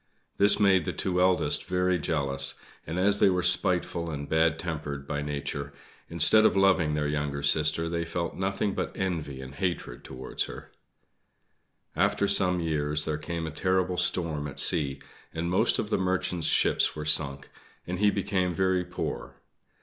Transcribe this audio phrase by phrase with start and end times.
[0.37, 2.55] This made the two eldest very jealous;
[2.87, 5.73] and, as they were spiteful and bad tempered by nature,
[6.09, 10.71] instead of loving their younger sister they felt nothing but envy and hatred towards her.
[11.95, 14.99] After some years there came a terrible storm at sea,
[15.35, 17.51] and most of the Merchant's ships were sunk,
[17.85, 19.35] and he became very poor.